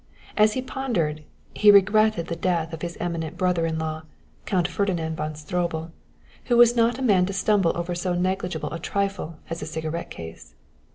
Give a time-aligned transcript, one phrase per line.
[0.35, 1.21] As he pondered,
[1.53, 4.01] he regretted the death of his eminent brother in law,
[4.47, 5.91] Count Ferdinand von Stroebel,
[6.45, 10.09] who was not a man to stumble over so negligible a trifle as a cigarette
[10.09, 10.55] case.